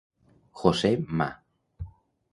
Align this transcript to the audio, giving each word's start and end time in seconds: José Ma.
José 0.61 0.91
Ma. 1.07 1.29